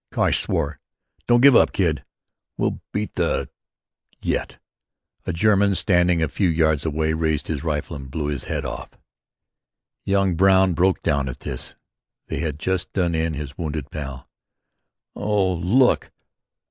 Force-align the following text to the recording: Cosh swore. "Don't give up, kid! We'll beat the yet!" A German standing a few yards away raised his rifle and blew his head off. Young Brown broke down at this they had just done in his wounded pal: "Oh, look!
Cosh 0.09 0.39
swore. 0.39 0.79
"Don't 1.27 1.41
give 1.41 1.55
up, 1.55 1.71
kid! 1.73 2.03
We'll 2.57 2.81
beat 2.91 3.13
the 3.13 3.49
yet!" 4.19 4.57
A 5.27 5.31
German 5.31 5.75
standing 5.75 6.23
a 6.23 6.27
few 6.27 6.49
yards 6.49 6.87
away 6.87 7.13
raised 7.13 7.49
his 7.49 7.63
rifle 7.63 7.95
and 7.95 8.09
blew 8.09 8.25
his 8.29 8.45
head 8.45 8.65
off. 8.65 8.97
Young 10.03 10.33
Brown 10.33 10.73
broke 10.73 11.03
down 11.03 11.29
at 11.29 11.41
this 11.41 11.75
they 12.29 12.39
had 12.39 12.57
just 12.57 12.91
done 12.93 13.13
in 13.13 13.35
his 13.35 13.59
wounded 13.59 13.91
pal: 13.91 14.27
"Oh, 15.15 15.53
look! 15.53 16.09